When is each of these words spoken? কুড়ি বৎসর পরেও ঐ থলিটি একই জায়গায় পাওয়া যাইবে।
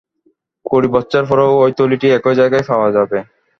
কুড়ি 0.65 0.87
বৎসর 0.93 1.23
পরেও 1.29 1.51
ঐ 1.59 1.67
থলিটি 1.77 2.07
একই 2.17 2.35
জায়গায় 2.39 2.65
পাওয়া 2.69 2.89
যাইবে। 2.95 3.19